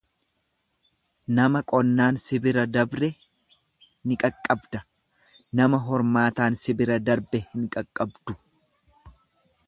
[1.39, 3.09] Nama qonnaan si bira dabre
[4.07, 4.79] ni qaqqabda,
[5.59, 8.37] nama hormaataan si bira dabre hin qaqqabdu.